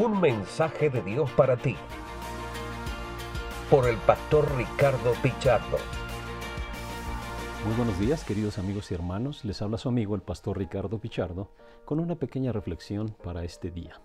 [0.00, 1.74] Un mensaje de Dios para ti.
[3.68, 5.76] Por el pastor Ricardo Pichardo.
[7.66, 9.44] Muy buenos días, queridos amigos y hermanos.
[9.44, 11.50] Les habla su amigo el pastor Ricardo Pichardo
[11.84, 14.00] con una pequeña reflexión para este día.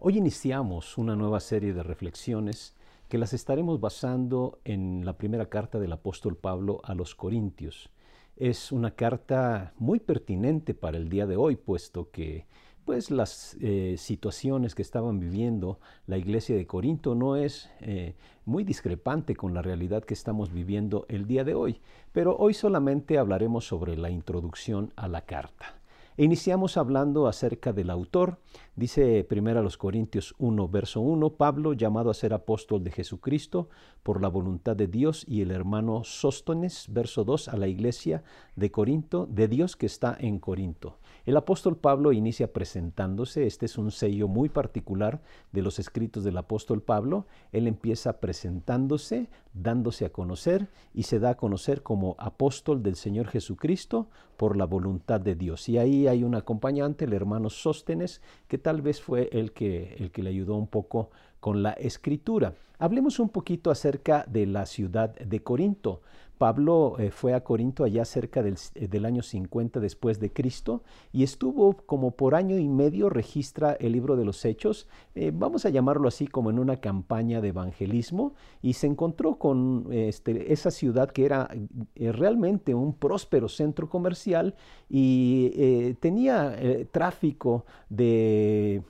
[0.00, 2.74] Hoy iniciamos una nueva serie de reflexiones
[3.10, 7.90] que las estaremos basando en la primera carta del apóstol Pablo a los Corintios.
[8.38, 12.46] Es una carta muy pertinente para el día de hoy, puesto que
[12.86, 18.62] pues las eh, situaciones que estaban viviendo la iglesia de Corinto no es eh, muy
[18.62, 21.80] discrepante con la realidad que estamos viviendo el día de hoy,
[22.12, 25.74] pero hoy solamente hablaremos sobre la introducción a la carta.
[26.18, 28.38] Iniciamos hablando acerca del autor.
[28.74, 33.68] Dice primero a los Corintios 1, verso 1, Pablo, llamado a ser apóstol de Jesucristo
[34.02, 38.24] por la voluntad de Dios, y el hermano Sóstones, verso 2, a la iglesia
[38.54, 40.98] de Corinto, de Dios que está en Corinto.
[41.26, 45.20] El apóstol Pablo inicia presentándose, este es un sello muy particular
[45.52, 47.26] de los escritos del apóstol Pablo.
[47.52, 49.28] Él empieza presentándose,
[49.62, 54.66] dándose a conocer y se da a conocer como apóstol del Señor Jesucristo por la
[54.66, 55.68] voluntad de Dios.
[55.68, 60.10] Y ahí hay un acompañante, el hermano Sóstenes, que tal vez fue el que, el
[60.10, 62.54] que le ayudó un poco con la escritura.
[62.78, 66.02] Hablemos un poquito acerca de la ciudad de Corinto.
[66.38, 71.22] Pablo eh, fue a Corinto allá cerca del, eh, año 50 después de Cristo y
[71.22, 75.70] estuvo como por año y medio, registra el libro de los Hechos, eh, vamos a
[75.70, 81.10] llamarlo así como en una campaña de evangelismo y se encontró con este, esa ciudad
[81.10, 81.48] que era
[81.94, 84.54] realmente un próspero centro comercial
[84.88, 86.56] y tenía
[86.90, 88.82] tráfico de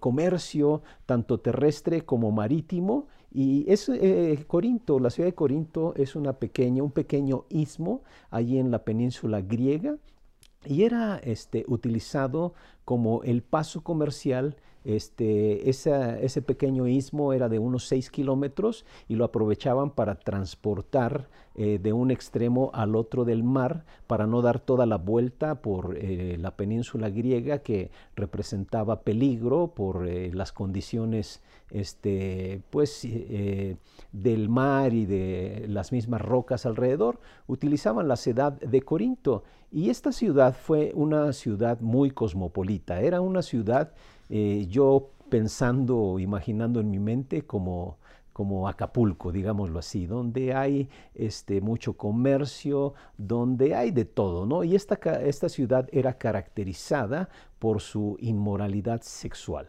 [0.00, 6.32] comercio tanto terrestre como marítimo y es eh, Corinto, la ciudad de Corinto es una
[6.32, 9.96] pequeña, un pequeño istmo allí en la península griega
[10.64, 12.54] y era este, utilizado
[12.90, 19.24] como el paso comercial este, ese pequeño istmo era de unos 6 kilómetros y lo
[19.24, 24.86] aprovechaban para transportar eh, de un extremo al otro del mar para no dar toda
[24.86, 32.60] la vuelta por eh, la península griega que representaba peligro por eh, las condiciones este,
[32.70, 33.06] pues,
[34.10, 37.20] del mar y de las mismas rocas alrededor.
[37.46, 43.42] Utilizaban la ciudad de Corinto y esta ciudad fue una ciudad muy cosmopolita, era una
[43.42, 43.92] ciudad
[44.28, 47.98] eh, yo pensando, imaginando en mi mente como,
[48.32, 54.64] como Acapulco, digámoslo así, donde hay este, mucho comercio, donde hay de todo, ¿no?
[54.64, 59.68] Y esta, esta ciudad era caracterizada por su inmoralidad sexual.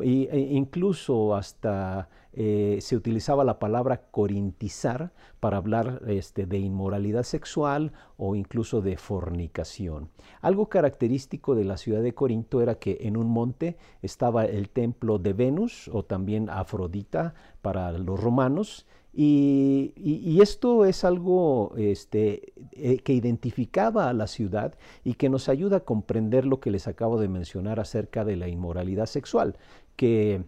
[0.00, 7.92] E incluso hasta eh, se utilizaba la palabra corintizar para hablar este, de inmoralidad sexual
[8.16, 10.08] o incluso de fornicación.
[10.40, 15.18] Algo característico de la ciudad de Corinto era que en un monte estaba el templo
[15.18, 18.86] de Venus o también Afrodita para los romanos
[19.20, 25.78] y, esto es algo este, eh, que identificaba a la ciudad y que nos ayuda
[25.78, 29.56] a comprender lo que les acabo de mencionar acerca de la inmoralidad sexual,
[29.96, 30.44] que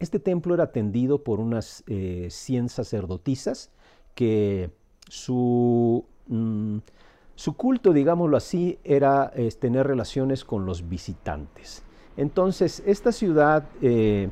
[0.00, 3.70] este templo era atendido por unas 100 eh, sacerdotisas
[4.16, 4.70] que
[5.08, 6.78] su, mm,
[7.36, 11.84] su, culto, digámoslo así, era tener relaciones con los visitantes.
[12.16, 14.30] Entonces, esta ciudad eh,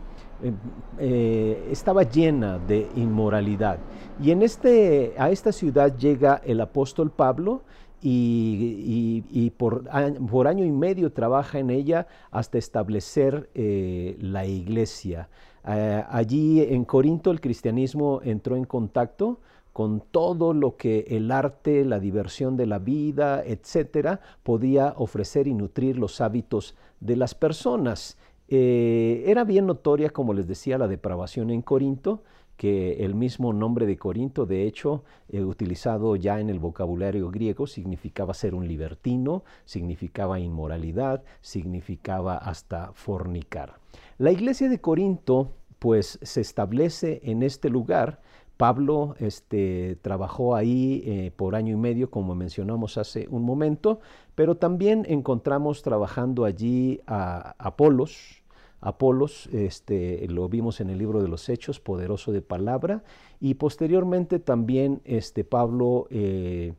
[0.98, 3.78] eh, estaba llena de inmoralidad.
[4.22, 7.62] Y en este, a esta ciudad llega el apóstol Pablo
[8.00, 15.28] y, por, año y medio trabaja en ella hasta establecer eh, la iglesia.
[15.66, 19.40] Eh, allí en Corinto el cristianismo entró en contacto
[19.72, 25.54] con todo lo que el arte, la diversión de la vida, etcétera, podía ofrecer y
[25.54, 28.18] nutrir los hábitos de las personas.
[28.48, 32.22] Eh, era bien notoria, como les decía, la depravación en Corinto,
[32.56, 37.66] que el mismo nombre de Corinto, de hecho, eh, utilizado ya en el vocabulario griego,
[37.66, 43.78] significaba ser un libertino, significaba inmoralidad, significaba hasta fornicar.
[44.18, 48.20] La iglesia de Corinto, pues, se establece en este lugar.
[48.56, 54.00] Pablo este, trabajó ahí eh, por año y medio, como mencionamos hace un momento,
[54.34, 58.42] pero también encontramos trabajando allí a Apolos,
[58.80, 63.02] Apolos, este, lo vimos en el libro de los Hechos, poderoso de palabra,
[63.40, 66.74] y posteriormente también este, Pablo eh,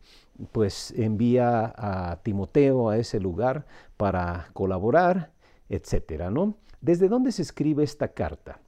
[0.51, 3.66] pues envía a Timoteo a ese lugar
[3.98, 5.31] para colaborar,
[5.68, 6.56] etcétera, ¿no?
[6.80, 8.62] ¿Desde dónde se escribe esta carta?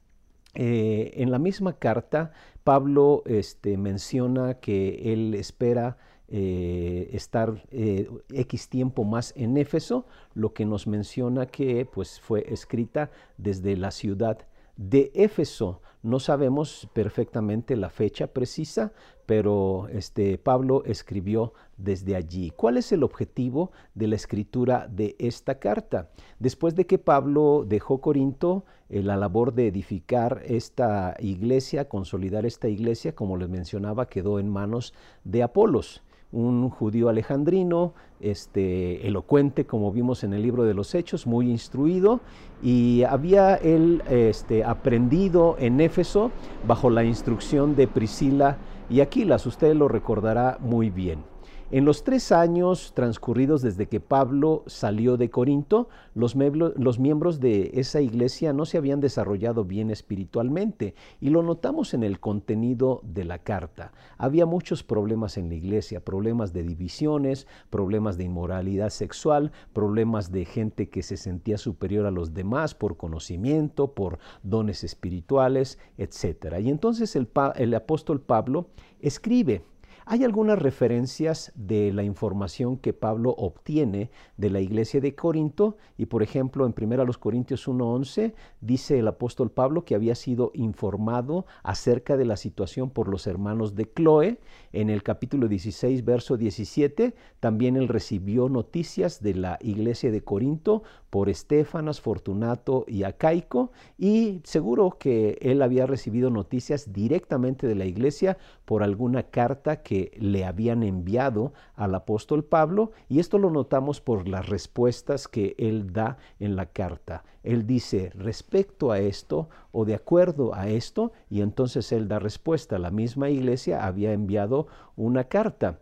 [0.53, 2.31] Eh, en la misma carta,
[2.63, 10.53] Pablo este, menciona que él espera eh, estar eh, X tiempo más en Éfeso, lo
[10.53, 15.81] que nos menciona que pues, fue escrita desde la ciudad de Éfeso.
[16.03, 18.91] No sabemos perfectamente la fecha precisa,
[19.27, 22.51] pero este, Pablo escribió desde allí.
[22.55, 26.09] ¿Cuál es el objetivo de la escritura de esta carta?
[26.39, 32.67] Después de que Pablo dejó Corinto, eh, la labor de edificar esta iglesia, consolidar esta
[32.67, 34.93] iglesia, como les mencionaba, quedó en manos
[35.23, 36.01] de Apolos
[36.31, 42.21] un judío alejandrino, este, elocuente, como vimos en el libro de los Hechos, muy instruido,
[42.61, 46.31] y había él este, aprendido en Éfeso
[46.67, 48.57] bajo la instrucción de Priscila
[48.89, 51.30] y Aquilas, usted lo recordará muy bien.
[51.73, 58.01] En los tres años transcurridos desde que Pablo salió de Corinto, los, miembros de esa
[58.01, 63.39] iglesia no se habían desarrollado bien espiritualmente y lo notamos en el contenido de la
[63.39, 63.93] carta.
[64.17, 70.43] Había muchos problemas en la iglesia, problemas de divisiones, problemas de inmoralidad sexual, problemas de
[70.43, 76.59] gente que se sentía superior a los demás por conocimiento, por dones espirituales, etc.
[76.59, 78.67] Y entonces el, el apóstol Pablo
[78.99, 79.63] escribe
[80.05, 86.07] hay algunas referencias de la información que Pablo obtiene de la iglesia de Corinto y
[86.07, 92.17] por ejemplo en 1 Corintios 1.11 dice el apóstol Pablo que había sido informado acerca
[92.17, 94.39] de la situación por los hermanos de Cloe.
[94.73, 100.83] En el capítulo 16 verso 17 también él recibió noticias de la iglesia de Corinto
[101.09, 107.85] por Estefanas, Fortunato y Acaico y seguro que él había recibido noticias directamente de la
[107.85, 114.01] iglesia por alguna carta que le habían enviado al apóstol Pablo y esto lo notamos
[114.01, 117.23] por las respuestas que él da en la carta.
[117.43, 122.79] Él dice respecto a esto o de acuerdo a esto y entonces él da respuesta.
[122.79, 125.79] La misma iglesia había enviado una carta.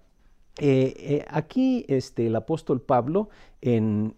[0.57, 3.29] Eh, eh, aquí este, el apóstol Pablo
[3.61, 4.15] en,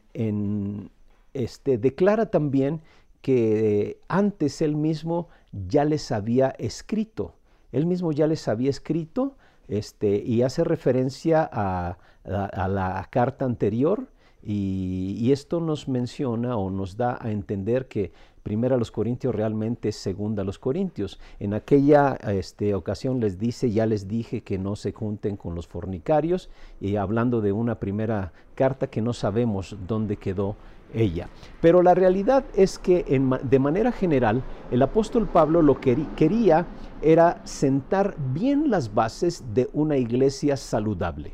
[1.33, 2.81] este, declara también
[3.21, 7.35] que antes él mismo ya les había escrito.
[7.71, 9.37] Él mismo ya les había escrito
[9.71, 14.05] este, y hace referencia a, la carta anterior
[14.43, 18.11] y, esto nos menciona o nos da a entender que
[18.43, 21.19] primera los Corintios realmente es segunda los Corintios.
[21.39, 25.67] En aquella este, ocasión les dice, ya les dije que no se junten con los
[25.67, 26.49] fornicarios
[26.81, 30.57] y hablando de una primera carta que no sabemos dónde quedó
[30.93, 31.29] ella.
[31.61, 33.03] Pero la realidad es que
[33.43, 36.67] de manera general el apóstol Pablo lo que quería
[37.01, 41.33] era sentar bien las bases de una iglesia saludable.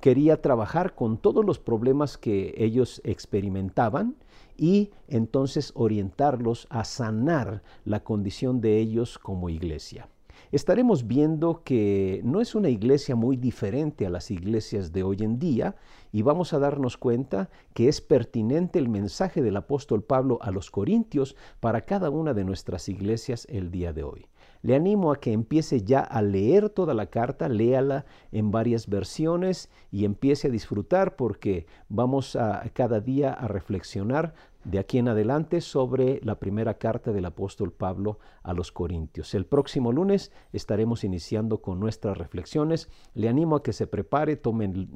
[0.00, 4.16] Quería trabajar con todos los problemas que ellos experimentaban
[4.56, 10.08] y entonces orientarlos a sanar la condición de ellos como iglesia
[10.52, 15.38] estaremos viendo que no es una iglesia muy diferente a las iglesias de hoy en
[15.38, 15.76] día
[16.12, 20.70] y vamos a darnos cuenta que es pertinente el mensaje del apóstol Pablo a los
[20.70, 24.26] corintios para cada una de nuestras iglesias el día de hoy.
[24.62, 29.68] Le animo a que empiece ya a leer toda la carta, léala en varias versiones
[29.90, 34.34] y empiece a disfrutar porque vamos a cada día a reflexionar
[34.64, 39.34] de aquí en adelante sobre la primera carta del apóstol Pablo a los Corintios.
[39.34, 42.88] El próximo lunes estaremos iniciando con nuestras reflexiones.
[43.14, 44.88] Le animo a que se prepare, tomen,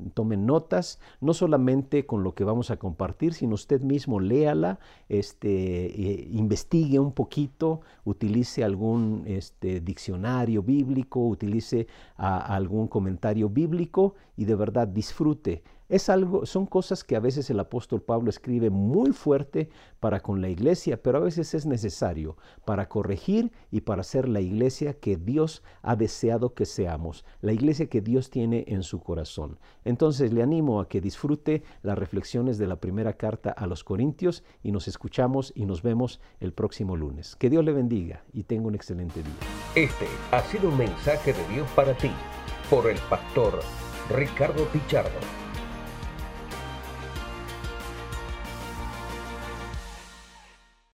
[0.47, 4.79] notas, no solamente con lo que vamos a compartir, sino usted mismo léala,
[5.09, 14.45] este, eh, investigue un poquito, utilice algún este, diccionario bíblico, utilice algún comentario bíblico y
[14.45, 19.13] de verdad disfrute es algo, son cosas que a veces el apóstol Pablo escribe muy
[19.13, 24.29] fuerte para con la iglesia, pero a veces es necesario para corregir y para ser
[24.29, 29.01] la iglesia que Dios ha deseado que seamos, la iglesia que Dios tiene en su
[29.01, 29.59] corazón.
[29.85, 34.45] Entonces le animo a que disfrute las reflexiones de la primera carta a los Corintios
[34.63, 37.37] y nos escuchamos y nos vemos el próximo lunes.
[37.37, 39.33] Que Dios le bendiga y tenga un excelente día.
[39.75, 42.11] Este ha sido un mensaje de Dios para ti
[42.69, 43.61] por el pastor
[44.11, 45.48] Ricardo Pichardo.